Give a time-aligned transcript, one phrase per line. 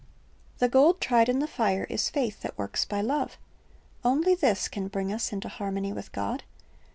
[0.31, 3.37] "* The gold tried in the fire is faith that works by love.
[4.03, 6.41] Only this can bring us into harmony with God.